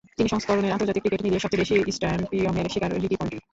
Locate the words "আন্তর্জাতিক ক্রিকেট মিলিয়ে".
0.73-1.43